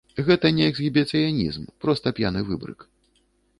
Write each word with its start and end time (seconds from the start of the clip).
Гэта 0.27 0.49
не 0.59 0.63
эксгібіцыянізм, 0.71 1.69
проста 1.87 2.07
п'яны 2.23 2.45
выбрык. 2.51 2.79